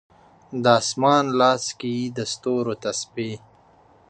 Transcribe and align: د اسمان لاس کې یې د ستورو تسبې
د 0.63 0.65
اسمان 0.81 1.25
لاس 1.39 1.63
کې 1.79 1.89
یې 1.99 2.07
د 2.17 2.19
ستورو 2.31 2.73
تسبې 2.83 3.31